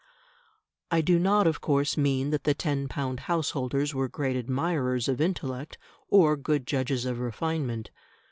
I 0.89 1.01
do 1.01 1.19
not 1.19 1.45
of 1.45 1.61
course 1.61 1.95
mean 1.95 2.31
that 2.31 2.43
the 2.43 2.55
ten 2.55 2.87
pound 2.87 3.19
householders 3.19 3.93
were 3.93 4.07
great 4.09 4.35
admirers 4.35 5.07
of 5.07 5.21
intellect 5.21 5.77
or 6.07 6.35
good 6.35 6.65
judges 6.65 7.05
of 7.05 7.19
refinement. 7.19 7.91